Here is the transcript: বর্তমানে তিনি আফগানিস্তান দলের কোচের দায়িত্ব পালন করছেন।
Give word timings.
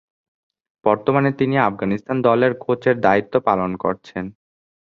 বর্তমানে 0.85 1.29
তিনি 1.31 1.55
আফগানিস্তান 1.61 2.17
দলের 2.21 2.51
কোচের 2.63 2.95
দায়িত্ব 3.01 3.33
পালন 3.39 3.71
করছেন। 3.75 4.25